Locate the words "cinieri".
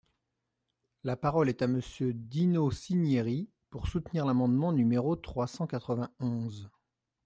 2.71-3.51